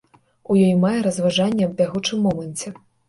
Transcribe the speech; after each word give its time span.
У 0.53 0.55
ёй 0.67 0.71
мае 0.85 0.95
разважанні 1.07 1.67
аб 1.67 1.75
бягучым 1.83 2.27
моманце. 2.29 2.73